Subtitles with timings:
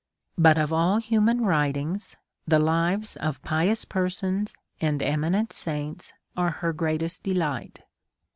[0.39, 2.17] But of all human writings,
[2.47, 7.81] the lives of pi ous persons and eminent saints are her greatest de light.